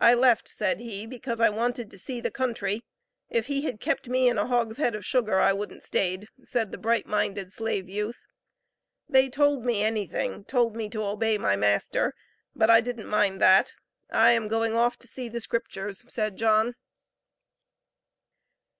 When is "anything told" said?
9.82-10.76